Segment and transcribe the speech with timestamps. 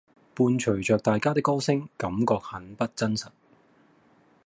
[0.33, 3.27] 伴隨著大家的歌聲，感覺很不真實